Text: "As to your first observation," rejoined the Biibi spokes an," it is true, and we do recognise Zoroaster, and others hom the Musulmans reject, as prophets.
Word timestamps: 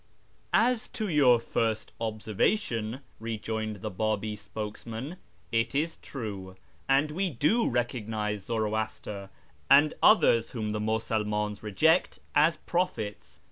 "As 0.55 0.87
to 0.97 1.07
your 1.07 1.39
first 1.39 1.91
observation," 2.01 3.01
rejoined 3.19 3.83
the 3.83 3.91
Biibi 3.91 4.35
spokes 4.35 4.83
an," 4.87 5.17
it 5.51 5.75
is 5.75 5.97
true, 5.97 6.55
and 6.89 7.11
we 7.11 7.29
do 7.29 7.69
recognise 7.69 8.45
Zoroaster, 8.45 9.29
and 9.69 9.93
others 10.01 10.53
hom 10.53 10.71
the 10.71 10.79
Musulmans 10.81 11.61
reject, 11.61 12.17
as 12.33 12.57
prophets. 12.57 13.39